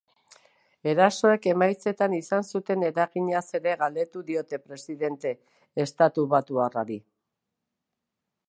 Erasoek 0.91 1.43
emaitzetan 1.51 2.15
izan 2.19 2.47
zuten 2.55 2.87
eraginaz 2.89 3.43
ere 3.59 3.75
galdetu 3.83 4.25
diote 4.31 4.61
presidente 4.67 5.35
estatubatuarrari. 5.85 6.99